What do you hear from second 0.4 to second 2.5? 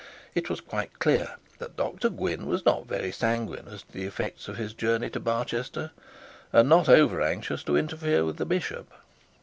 was quite clear that Dr Gwynne